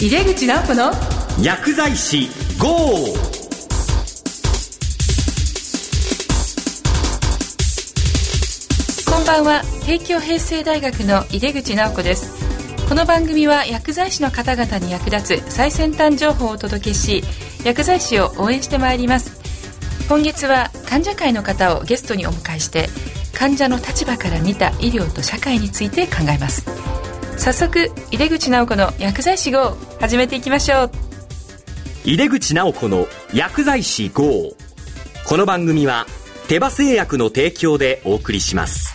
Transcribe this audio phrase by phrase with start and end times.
[0.00, 0.90] 井出口直子の
[1.40, 2.68] 薬剤師 GO!
[9.06, 9.62] こんばんは。
[9.86, 12.32] 帝京平成大学の井出口直子です。
[12.88, 17.22] この番組は薬剤師の方々に役立つ最先端情報をお届けし
[17.64, 19.44] 薬剤師を応援してまいります。
[20.08, 22.88] 今月は患者会の方をゲストにお迎えして
[23.32, 26.66] 患者の立場から見た医療と社会について考えます
[27.36, 30.90] 早速井出口直子の薬剤師 GO 始めていきましょう。
[32.04, 34.54] 井出口直子の薬剤師 GO
[35.26, 36.06] この番組は
[36.48, 38.94] 手羽製薬の提供でお送りします。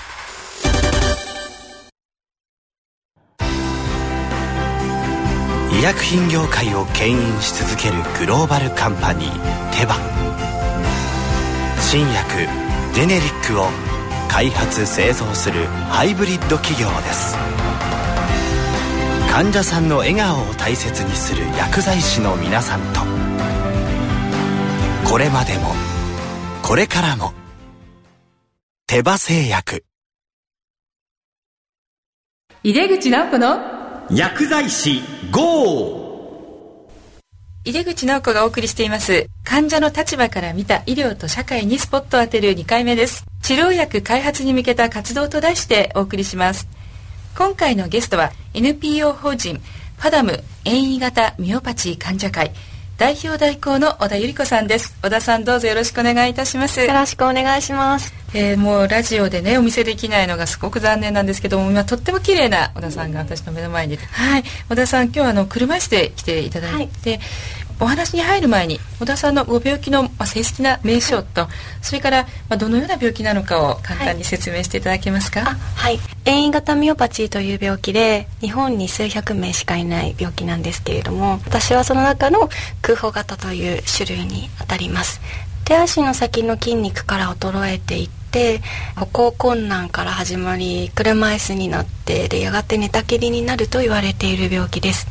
[5.71, 9.95] 医薬品業界を牽引し続けるグローバルカンパニーテバ。
[11.79, 12.48] 新薬
[12.93, 13.65] ジェネリックを
[14.29, 17.35] 開発製造するハイブリッド企業です
[19.31, 22.99] 患者さんの笑顔を大切にする薬剤師の皆さんと。
[25.09, 25.73] これまでも
[26.62, 27.34] これからも
[28.87, 29.85] 手羽製薬。
[32.63, 33.59] 井出口直子の
[34.12, 35.01] 薬剤師
[35.32, 36.89] GO!
[37.63, 39.27] 井出口直子がお送りしています。
[39.43, 43.29] 患者の立場から見た医療と社会にスポットを当てる2回目です。
[43.49, 46.67] 治療薬開発に向けた活動と題してお送りします
[47.40, 49.62] 今回のゲストは NPO 法人
[49.98, 52.51] ファダム遠位型ミオパチー患者会
[52.98, 54.99] 代表代行の小田百合子さんです。
[55.01, 56.82] 小田さんどうぞよろしくお願いいたします。
[56.82, 58.13] よろしくお願いします。
[58.34, 64.44] えー、もうラジオでねお見せできないのがすごく残念なんですけども今とっても綺麗な小田さんが私の目の前にはい。
[64.69, 67.19] 小田さん今日はあの車椅子で来ていただいて、はい。
[67.81, 71.50] お話に入る前に小田さんのご病気の、まあ、正式な名称と、はい、
[71.81, 75.56] それから、まあ、どのような病気なのかを簡単に説明していただけますか？
[75.75, 75.97] はい。
[76.25, 82.50] 遠位型ミオパチーという病気で日本に数百名しかいない病気なんですけれども私はその中の
[82.81, 85.22] 空砲型という種類にあたります。
[85.63, 88.62] 手足の先の筋肉から衰えていって
[88.95, 95.07] 歩行困難から始まり車椅子になってでやがて寝たきりになると言われている病気です。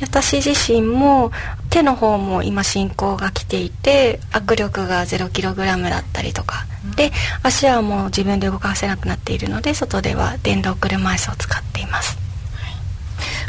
[0.00, 1.32] 私自身も
[1.70, 6.66] 手の方も今進行が来ていて握力が 0kg だったりとか。
[6.96, 7.12] で
[7.42, 12.21] 足はもう自分で動かせなくなっているので外では電動車椅子を使っています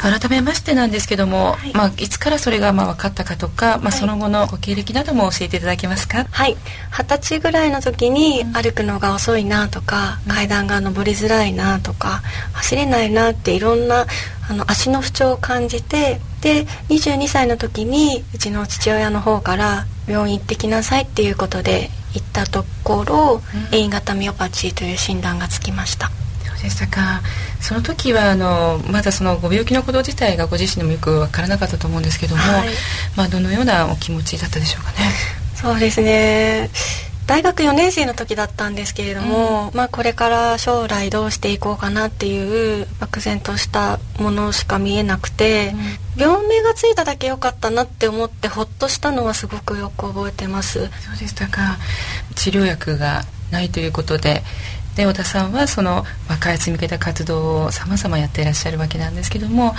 [0.04, 1.74] 改めましてなんですけども、はい。
[1.74, 6.26] まあ、いつからそれがまあ分かったかとか、まあ、その後のご経歴なども教えていただけますか？
[6.30, 6.58] はい。
[6.92, 12.22] 二十歳ぐらいの時に歩くのが遅いなとか、うん、階段が上りづらいなとか
[12.54, 14.06] 走れないなっていろんな
[14.50, 23.42] あの足の不調を感じてで22歳の時にうちの父親の方から病院行ってきなさいっていうことで行ったところ、
[23.72, 26.12] うん、A 型ミオパチーという診断がつきました
[26.64, 27.22] でしたか？
[27.62, 32.70] その時はあのまだそのご病気のこと自体がご自身でもよく分からなかったと思うんですけども、はい、
[33.16, 34.98] まあ、どのようなお気持ちだったでしょうかね？
[35.56, 36.70] そうですね。
[37.26, 45.74] 大学4年生の時だったんですけれども、うん、まあ、これから将来どうしていこうかなっていう漠然としたものしか見えなくて、
[46.18, 50.80] うん、病名がついただけ良かったなって思ってほっとしたのはすごくよく覚えてます。
[50.80, 51.78] そうでしたか。
[52.36, 54.44] 治療薬がないということで
[54.96, 59.74] で小田さんはその、まあ、開発に向けた活動をさまざまやっていらっしゃるわけなんですけども、は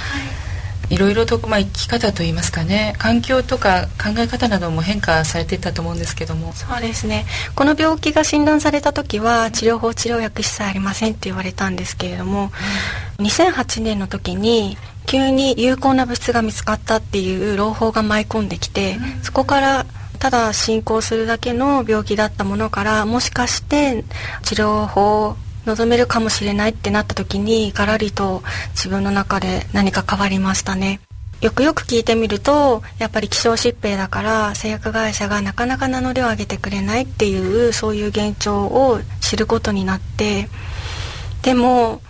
[0.91, 6.53] い、いろいろと、まあ、生き方といいますかね環境とか考え方なども変化されていったと思うんですけども。
[6.53, 7.27] そうですね。
[7.55, 12.51] この病気が診断された時は治療法治療薬一切ありませんって言われたんですけれども、
[13.19, 14.77] うん、2008年の時に
[15.07, 19.87] 急に有効な物質が見つかったっていう朗報が舞い込んできて、うん、そこから
[20.25, 24.05] ただ進行するだけの病気だったものからもしかして
[24.43, 25.37] 治療法を
[25.67, 31.01] 望めるかもしれないってなった時にガラリと自分の中で何か変わりましたね。
[31.43, 40.49] よくよく聞いてみるとやっぱり希少疾病だから製薬会社がなかなか名乗りを上げてくれないっていうそういう現状を知ることになって
[41.43, 42.01] でも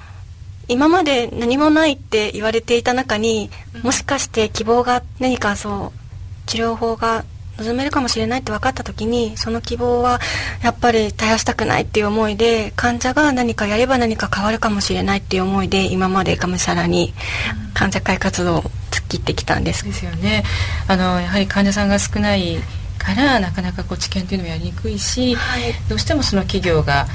[0.69, 3.51] 今まで何もないって言われていた中に
[3.83, 7.25] もしかして希望が何かそう治療法が
[7.59, 10.21] 望めるかもしれないって分かった時にその希望は
[10.62, 17.12] やっぱり絶やしたくないっていう思いで患者が何かやれば何か変わるかもしれないっていう思いで今までがむしゃらに
[17.74, 19.84] 患者会活動を突っ切ってきたんです。
[19.84, 20.45] ですよね。
[20.89, 22.59] あのやはり患者さんが少ない
[22.98, 27.07] からなかなかこう治験というのもやりにくいし、はい、どうしてもその企業が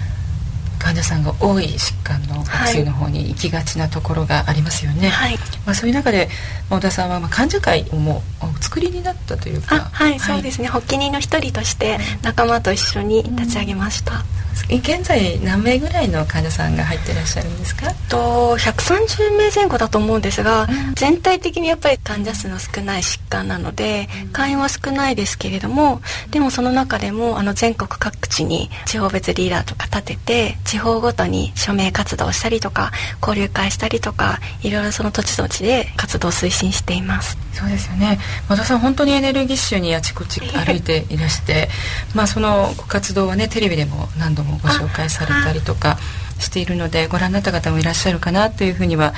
[0.80, 5.36] 患者さんが多い疾患の薬の方に行きがちなところがありますよね、はい、
[5.66, 6.30] まあ、そういう中で
[6.70, 10.52] 小田さんはまあ患者会をもうお作りになったというかはい、はい、そうで。
[10.52, 17.92] すね発起人の一人として仲間と一緒に立ち上げました、うん現在何名ぐらいの患者さんが入ってらっしゃるんですか？
[18.10, 26.02] と130名前後だと思うんですが、うん、全体的にやっぱり患者数の少ない疾患なので、うん、会員は少ないですけれども
[26.32, 32.92] でもその中でもあの全国各地に地方別リーダーとか立てて地方ごとに署名活動したりとか
[33.22, 37.38] 交流会したりとかいろいろその土地土地で活動を推進しています。
[37.54, 38.20] そうですよね。
[38.48, 41.68] 和田さん本当にエネルギッシュにあちこち歩いていらして
[42.16, 45.98] まあそのご活動はねテレビでも何度もご紹介されたりとか
[46.40, 49.14] しているのでご覧になった方もいらっしゃるかなというふうには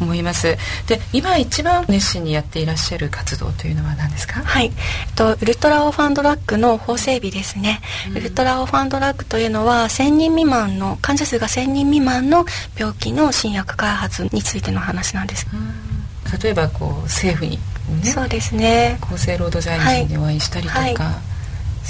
[0.00, 0.56] 思います
[0.86, 4.72] で今一番熱心にやっていらっしゃる活動というのは何ですかはい
[5.14, 12.44] とウルトラオーファンドラッグの法整備ですね、うん、ウルトラオーファンドラッグというのは1000人未満の患者数が1000人未満の
[12.76, 17.58] 病気の新薬開発についての話なんです、うん、例えばこう政府に、
[18.02, 21.29] ね、そうですね厚生労働大臣にお会いしたりとか、はいはい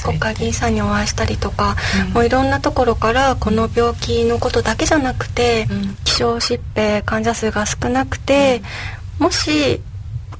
[0.04, 1.76] 国会議員さんにお会いしたりとか、
[2.08, 8.62] うん、もういろんなところからこの病気のことだけじゃなくて、うん、希少疾病患者数が少なくて、
[9.19, 9.81] うん、もし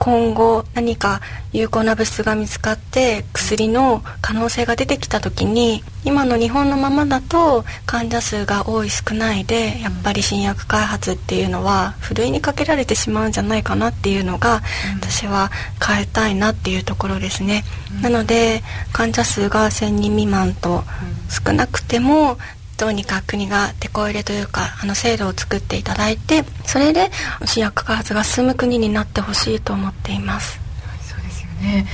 [0.01, 1.21] 今後何か
[1.53, 14.63] 有効な物質が見つかって薬の可能性が出てきた時に今の日本のままだと患者数が多い少ないでやっぱり新薬開発っていうのはふるいにかけられてしまうんじゃないかなっていうのが、
[14.99, 15.51] 私は
[15.87, 17.65] 変えたいなっていうところですね、
[18.03, 18.63] なので
[18.93, 20.83] 患者数が1000人未満と
[21.29, 22.39] 少なくても
[22.81, 27.11] どうにか国が手こ入れというかあの制度を作っていただいてそれで
[27.45, 30.59] 新薬開発が進む国になってほしいと思っています。
[31.03, 31.87] そうですよね。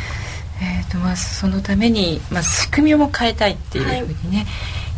[0.62, 4.46] えーとまあ、そのために、まあ、仕組みを変えたいっていうふうにね、はい。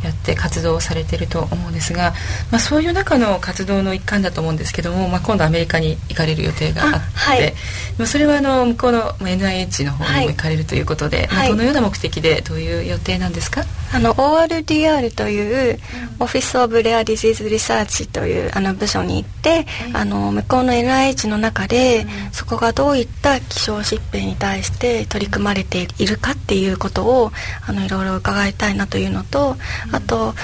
[0.05, 2.13] やって活動をされてると思うんですが、
[2.53, 7.55] まあ、そういう中の活動の一環だと思うんですけども、まあ、今度アメリカに行かれる予定があってはい、
[7.99, 13.65] まあ、それはあの向こうの NIH の方にも行かれるということで、はい、まあ、どのような目的でどういう予定なんですか？
[13.93, 15.79] あの ORDR という、
[16.21, 27.33] Office of Rare Disease Research というあの部署に行って、あの向こうの NIH の中で、そこがどういった希少疾病に対して取り組まれているかっていうことを
[27.67, 29.57] あのいろいろ伺いたいなというのと、
[29.93, 30.35] あと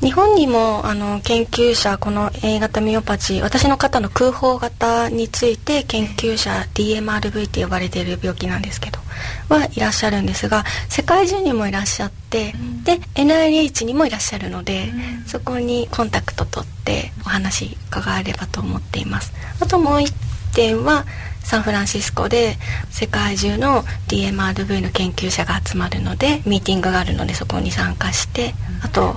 [0.00, 8.97] 日本にもあの研究者この A 型ミオパチ私の方の空胞型について研究者 DMRV って呼ばれている病気なんですけど
[9.48, 14.88] はいらっしゃるんですが世界中にもいらっしゃって、うん、で NIH にもいらっしゃるので、
[15.20, 19.32] うん、そこにコンタクト取ってお話伺えればと思っています。
[19.60, 20.12] あともう一
[20.54, 21.04] 点は
[21.42, 22.56] サンフランシスコで
[22.90, 29.16] 世界中の DMRV の研究者が集まるのでミーティングがあるのでそこに参加してあと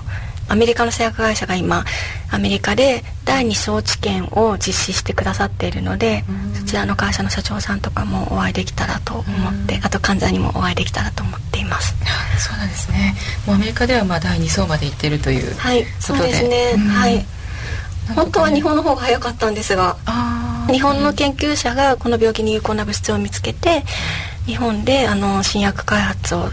[0.52, 1.86] アメリカの製薬会社が今
[2.30, 11.96] アメリカで第2相治験を実施してくださっているのでそちらの会社の社長さんとかもお会いできたらと思ってあと患者にもお会いできたらと思っています。
[12.38, 13.16] そうなんですね。
[13.46, 17.26] もうアメリカではまあ第2相まで行ってるというはいそうですね、はい。
[18.14, 19.98] 本当は日本の方が早かったんですが
[20.70, 23.84] 日本の研究者がこの病気に有効な物質を見つけて
[24.46, 26.50] 日本であの新薬開発を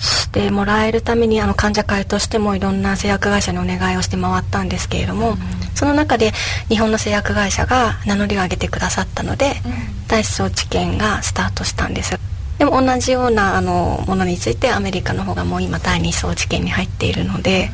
[0.00, 5.36] してもらえるためにあの患者会としてもいろんな製薬会社にお願いをして回ったんですけれども、うん、
[5.74, 6.32] その中で
[6.68, 12.18] 日本の製薬会社が名乗りを上げてくださったので、うん、第一層治験がスタートしたんです。
[12.58, 17.70] でも同じようなあのものについてアメリカの方がもう今第2層治験に入っているので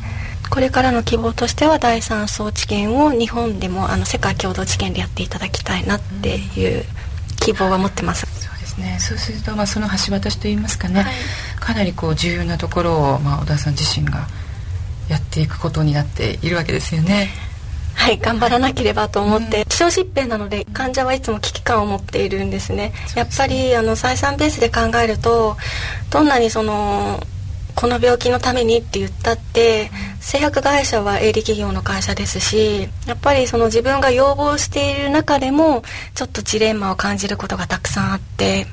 [0.49, 6.85] これからの希望としては第3層治験を日本でもあの世界共同治験でやっていただきたいなっていう
[7.41, 8.25] 希望は持ってます、
[8.77, 8.97] ね。
[8.99, 11.13] そうすると、まあ、その橋渡しといいますかね、はい、
[11.59, 14.27] かなりこう重要なところを、まあ、小田さん自身が
[15.09, 17.29] やっていくことになっているわけですよね。
[17.97, 25.57] はい頑張らなければと思って、うん、希少疾病なので患者はいつも危機感を持っているんですね、ね、やっぱりあの採算ベースで考えると
[26.11, 27.19] どんなにその
[27.75, 35.83] この病気のためにって言ったって製薬会社は営利企業の会社ですしやっぱりその自分が要望している中でも
[36.13, 38.67] ちょっとジレンマを感じることがたくさんあって。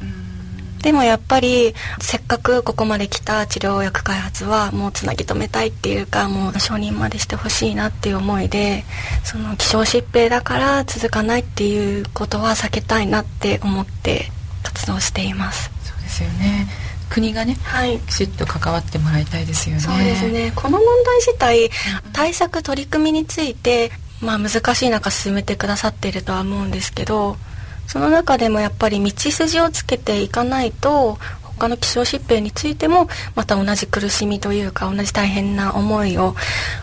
[0.85, 8.85] でもやっぱりせっかくここまで来た治療薬開発はもうつなぎ止めたいっていうかもう承認までしてほしいなっていう思いで
[9.25, 14.27] その希少疾病だから続かないっていうことは避けたいなって思って
[14.63, 15.71] 活動しています。
[15.85, 16.69] そうですよね。
[17.09, 19.81] 国がね、はい、きちっと関わってもらいたいですよね。
[19.81, 20.53] そうですね。
[20.55, 21.71] この問題自体
[22.13, 27.39] 対策取り組みについて、まあ、難しい中進めてくださっているとは思うんですけど
[27.87, 36.35] その中でもやっぱり道筋をつけていかないと他の希少疾病についてもまた同じ苦しみというか同じ大変な思いを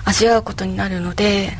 [0.05, 1.51] 味わうことになるので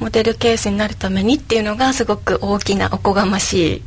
[0.00, 3.82] モデルケースになるためにっていうのがすごく大きなおこがましい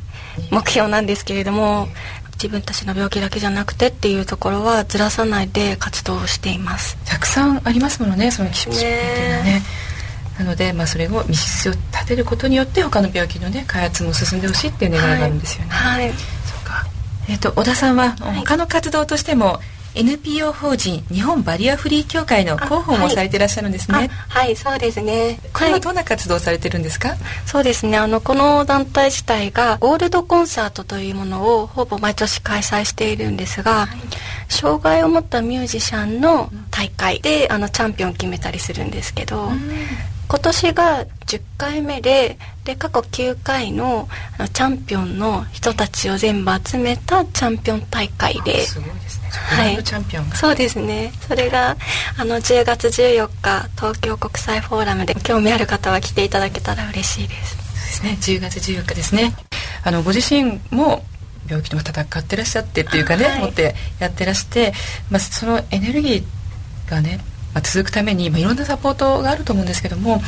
[0.49, 1.87] 目標なんですけれども
[2.33, 6.97] 自分たちの病気だけじゃなくてっていうところはずらさないで活動をしています。
[7.05, 9.60] たくさんありますものねその基礎疾病っていうのはね。
[10.41, 15.69] なので、まあ、それを道筋を立てることによって他の病気のね開発も進んでほしいっていう願いがあるんですよね。
[15.69, 16.17] はい、はい、そ
[16.61, 16.85] うか。
[17.29, 19.59] えっ、ー、と小田さんは他の活動としても、
[19.93, 24.09] NPO 法人日本バリアフリー協会の広報もされていらっしゃるんですね。
[24.29, 25.37] はい、そうですね。
[25.53, 27.09] これはどんな活動をされてるんですか？
[27.09, 27.97] はい、そうですね。
[27.97, 33.99] あのこの団体自体がゴールドコンサートというものをほぼ毎年開催しているんですが、はい、
[34.47, 39.51] 障害を持ったミュージシャンの大会であのチャンピオンを決めたりするんですけど、
[40.31, 44.07] 今年が10回目でで過去9回の
[44.37, 48.61] あのチャンピオンの人たちを全部集めたチャンピオン大会で。
[48.61, 49.29] すごいですね。
[49.29, 51.11] はい、チャンピオンそうですね。
[51.27, 51.75] それが
[52.17, 57.57] あの10月14日東京国際フォーラムで興味ある方は来ていただけたら嬉しいです。
[57.97, 58.39] そうですね。
[58.39, 59.33] 10月14日ですね。
[59.83, 61.03] あのご自身も
[61.45, 64.71] 病気と戦ってらっしゃってっていうかね、はい、持ってやってらして、
[65.09, 67.19] まあ、そのエネルギーがね、
[67.53, 70.21] まあ、続くために、まあ、いろんなサポートがあると思うんですけども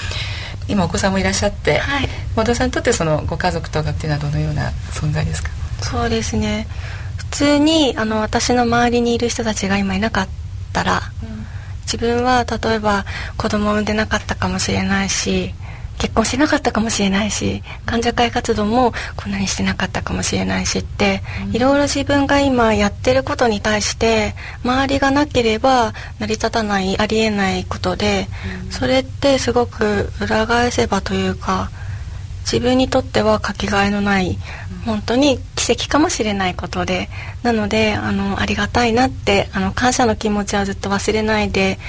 [0.68, 5.50] 今お子さんもいらっしゃって、はい、和田さんにとってそのご家族とかっていうのはどのような存在ですか？
[5.82, 6.68] そうですね。
[7.18, 10.28] 普通にあの私の周りにいる人たちが今いなかっ
[10.72, 11.46] たら、うん、
[11.82, 13.06] 自分は例えば
[13.38, 15.54] 子供を産んでなかったかもしれないし
[16.04, 21.22] 結婚してなかったかもしれないし患者会活動もこんなにしてなかったかもしれないしって、
[21.54, 28.28] いろいろ自分が今やってることに対して周りがなければ成り立たないありえないことで、
[28.70, 31.72] それってすごく裏返せばというか
[32.42, 34.38] 自分にとってはかけがえのない
[34.86, 37.08] 本当に奇跡かもしれないことで
[37.44, 41.80] なのであのありがたいなってあの感謝の気持ちはずっと忘れないで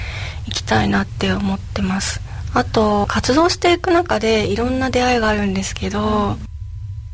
[0.47, 2.24] いきたいなって思ってます
[2.55, 6.37] あと活動していく中でいろんな出会いがあるんですけど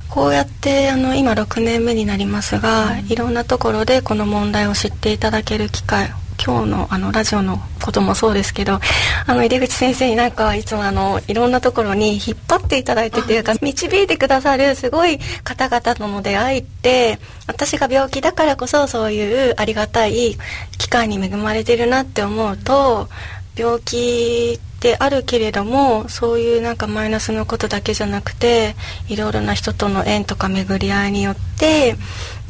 [0.08, 6.12] こうやってあの今6年目になりますがいろんなところでこの問題を知っていただける機会
[6.44, 8.80] 今日のあのラジオのこともそうですけど
[9.26, 20.36] あの入口先生になんかいつもあのいろんなところに引っ張っていただいてというか導いてくださるすごい方々との出会いって私が病気だからこそそういうありがたい
[20.78, 23.08] 機会に恵まれてるなって思うと
[23.56, 28.76] 病気であるけれどもそういうなんかマイナスのことだけじゃなくて
[29.08, 31.96] いろいろな人との縁とか巡り合いによって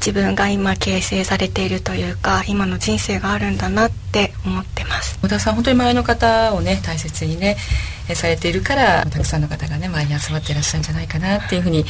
[0.02, 5.20] 自分が今形成されているというか今の人生があるんだなって思ってます。
[5.22, 7.58] 小田さん本当に周りの方をね大切にね
[8.16, 11.86] されているからたくさんの方がね周りに集まっていらっしゃるんじゃないかなっていうふうに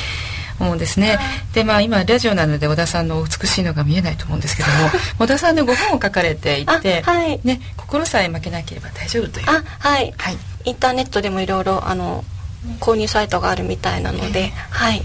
[0.59, 1.17] 思うんですね、はい、
[1.53, 4.75] でまあ今ラジオなので小田さんの美しいのが見えないと思うんですけども
[5.17, 9.49] 小田さんでご本を書かれていて、はい、ね、心さえ負けなければ大丈夫という。
[9.49, 12.23] あはい、はい、インターネットでもいろいろあの
[12.79, 15.01] 購入サイトがあるみたいなので、えー、はい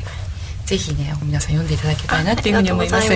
[0.67, 3.13] ぜひね皆さん読んでいただきたいなっていうふうに思います。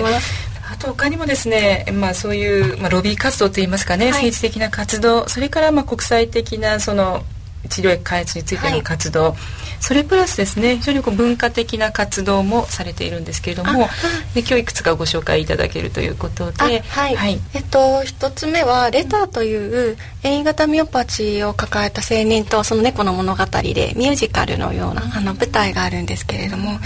[0.73, 7.25] あと他にもですね、まあ、そういう、まあ、ロビー活動といいますかね、はい、政治的な活動それからまあ国際的なその
[7.69, 9.35] 治療薬開発についての活動、はい、
[9.80, 13.88] それプラスですね非常にこう文化的な活動もされているんですけれども、
[14.35, 16.71] で今日いくつかご紹介いただけるということで、は
[17.11, 26.78] い、はい、えっと一つ目は「レター」という遠位型ミオパチーを抱えた青年とその猫の物語でミュージカルのようなあの舞台があるんですけれども、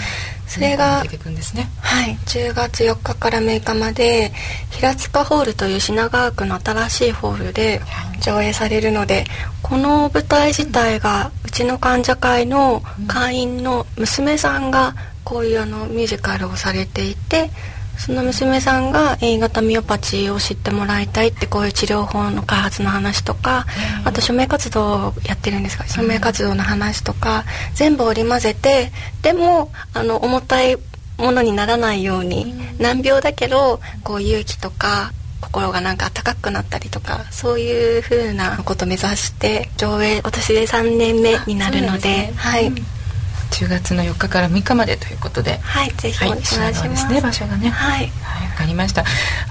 [0.47, 1.09] それが、ね、
[1.81, 4.31] はい、10月4日から6日まで
[4.69, 7.81] 平塚ホールという品川区の新しいホールで
[8.21, 9.25] 上映されるので
[9.61, 17.49] この舞台自体がうちの患者会の会員の娘さんがこういうあのミュージカルをされていて
[17.97, 23.65] その娘さんが A 型ミオパチーを知ってもらいたいってこういう治療法の開発の話とか、
[24.03, 30.77] あと署名活動をやってるんですが署名活動の話とか、全部織り交ぜてでもあの重たい
[31.17, 35.11] ものにならないように、難病だけどこう勇気とか
[35.41, 42.67] 心がなんか温かくなったりとかそういうふうなことを目指して上映私で3年目になるので、ね、はい。
[42.67, 42.94] うん
[43.51, 47.69] 10月の4日から6日までということではいぜひお願いします,、はい、ですね場所がね。
[47.69, 49.03] はい、はい、分かりました。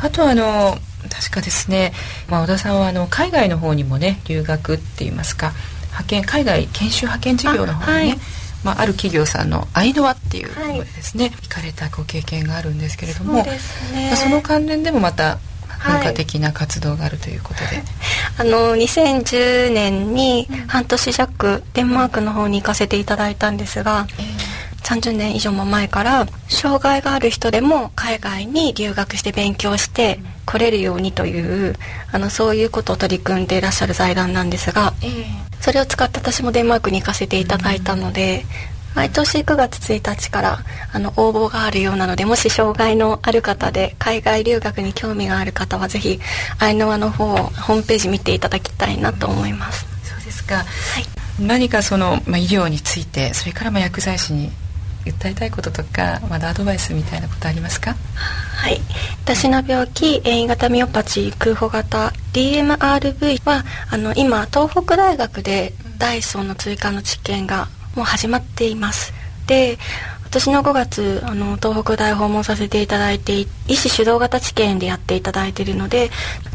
[0.03, 0.79] あとあの
[1.11, 1.93] 確かですね、
[2.29, 5.53] まあ、小田さんはあの海外の方にもね留学って言いますか
[5.89, 15.39] 派遣海外研修派遣事業の方にねあ,、まあ、ある企業さんのアイドアっていうところでですね、はい、行かれたご経験があるんですけれどもそ,、ね、その関連でもまた
[15.85, 17.85] 文化的な活動があるということで、はい、
[18.37, 24.07] あの2010年に半年弱デンマークの方に行かせていただいたんですが、
[24.83, 31.75] 30年以上も前から障害がある人でも海外に留学して勉強して来れるようにという
[32.13, 34.93] あのそういうことを取り組んでいらっしゃる財団なんですが、
[35.61, 38.45] それを使って私もデンマークに行かせていただいたので、
[38.95, 40.59] 毎年9月1日から
[40.93, 46.21] あの応募があるようなのでもし障害のある方で海外留学に興味がある方はぜひ
[46.59, 49.87] アイノワの方をホームページ見ていただきたいなと思います。
[50.05, 50.65] そうですか、はい、
[51.41, 54.51] 何かその、まあ、医療についてそれからまあ薬剤師に
[55.05, 57.95] 訴えたいこととかまだアドバイスみたいなことありますか？
[58.57, 58.81] はい。
[59.25, 69.13] 私の病気遠位型ミオパチー空補型 DMRV はあの今東北大学で第1層の追加の治験がもう始まっています。
[69.47, 69.79] で
[70.35, 76.11] 私の5月あの東北大訪問させていただいて医師主導型治験でやっていただいているので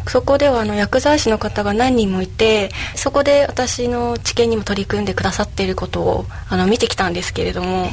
[0.05, 7.89] そこではあの薬剤師の方が何人もいてそこで私の治験にも取り組んでくださっていることをあの見てきたんですけれども、えー、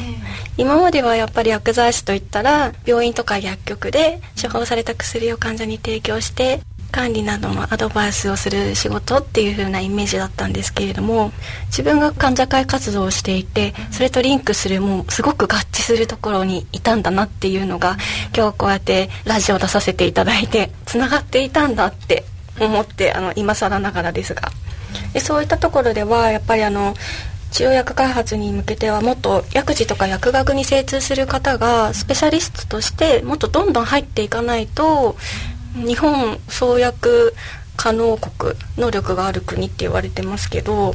[0.56, 11.32] 今まではやっぱり薬剤師といったら病院とか薬局で処方された薬を患者に提供して管理などのアドバイスをする仕事っていう風なイメージだったんですけれども
[11.66, 17.96] 自分が患者会活動をしていてそれとリンクするもうすごく合致するところにいたんだなっていうのが
[18.34, 22.24] 今日こうやってラジオを出させていただいてつながっていたんだって
[22.60, 24.50] 思ってあの今更ながらですが。
[25.12, 26.94] でそういったところではやっぱりあの
[27.50, 35.16] 治療薬開発に向けてはもっと薬事とか薬学に精通する方がスペシャリストとしてもっとどんどん入っていかないと
[35.76, 37.34] 日本創薬
[37.76, 40.94] 可能国能力がある国って言われてますけど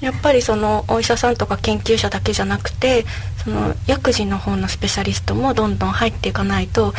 [0.00, 3.04] やっぱりそのお医者さんとか研究者だけじゃなくて
[3.44, 6.92] その薬事の方のスペシャリストもどんどん入っていかないと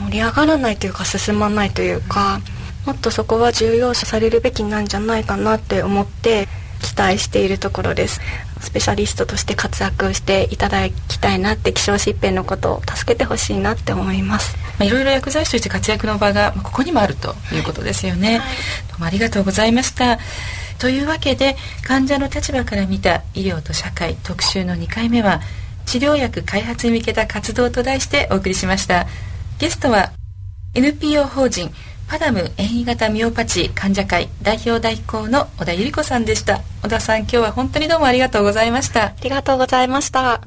[0.00, 2.40] 盛り上がらないというか進まないというか
[2.86, 6.48] もっとそこは重要視されるべきなんじゃないかなって思って
[6.80, 8.20] 期待しているところです。
[8.60, 14.56] スペシャリストとして活躍していただきたいなって希少疾病のことを助けてほしいなって思います。
[14.78, 17.60] まあ、いろいろ薬剤師として活躍の場がここにもあるとい。
[17.60, 18.48] うことですよね、はい、
[18.90, 20.18] どうもありがとうございました。
[20.78, 21.56] というわけで
[21.86, 25.40] 患者の立場から見た医療と社会特集の2回目は
[25.84, 29.06] 治療薬開発に向けた活動と題してお送りしました。
[29.58, 30.12] ゲストは
[30.74, 31.70] NPO 法人
[32.10, 36.60] パダム遠位型ミオパチ患者会代表代行の小田百合子さんでした。
[36.82, 39.04] 小田さん今日は本当にどうもありがとうございました。
[39.04, 40.40] ありがとうございました。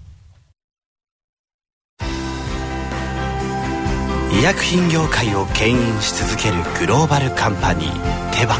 [4.33, 7.91] 医薬品業界を牽引し続けるグローバルカンパニー
[8.37, 8.57] テバ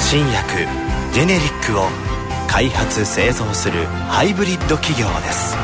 [0.00, 0.66] 新薬
[1.12, 1.84] ジェネリックを
[2.48, 5.56] 開発製造するハイブリッド企業です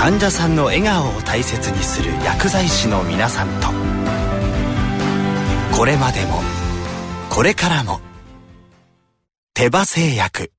[0.00, 3.68] 患者さんの笑顔を大切にする薬剤師の皆さんと。
[5.76, 6.40] これまでも
[7.28, 8.00] これからも
[9.52, 10.52] 手羽製薬。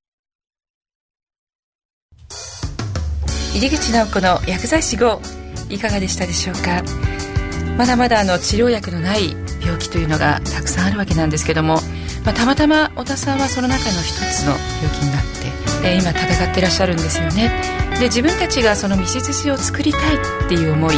[3.55, 5.19] 入口直子の薬剤師号
[5.69, 6.83] いかがでしたでしょうか？
[7.79, 11.77] まだまだあの治療薬のない病気というのがたくさんあるわけなんですけども、
[12.23, 14.51] まあ、たまたま小田さんはその中の一つの
[14.83, 15.21] 病気になっ
[15.81, 17.89] て、えー、今戦ってらっしゃるんですよね。
[18.01, 20.95] で自分たちがその道筋を作りたいっていう思い。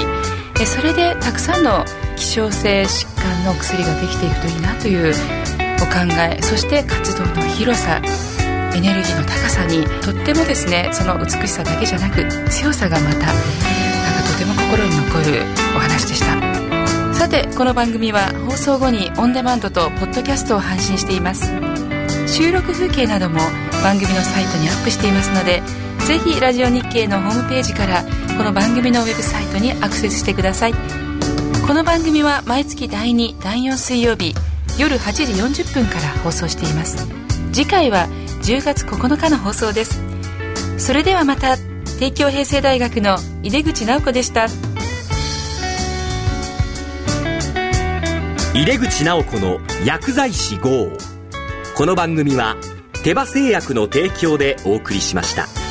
[0.62, 1.84] えそれでたくさんの
[2.16, 5.14] 希少性疾患の薬ができていくといいなという
[5.82, 6.42] お考え。
[6.42, 7.98] そして活動の広さ
[8.74, 13.34] エネルギーの高さにとってもですねその美しさだけじゃなく強さがまたなんか
[14.32, 15.44] とても心に残る
[15.76, 17.14] お話でした。
[17.14, 21.52] さてこの番組は放送後にオンデマンドとポッドキャストを配信しています。
[22.28, 23.42] 収録風景なども
[23.84, 25.62] 番組のサイトにアップしていますので
[26.08, 28.04] ぜひラジオ日経のホームページから
[28.38, 30.74] この番組のウェブサイトにアクセスしてください。
[31.66, 34.36] この番組は毎月第2第4水曜日
[34.78, 37.08] 夜8時40分から放送しています。
[37.54, 38.08] 次回は
[38.42, 40.02] 10月9日の放送です。
[40.78, 41.56] それではまた
[42.00, 44.48] 帝京平成大学の井出口直子でした。
[48.54, 50.90] 井出口直子の薬剤師号。
[51.78, 52.58] この番組は
[53.04, 55.63] 手羽製薬の提供でお送りしました。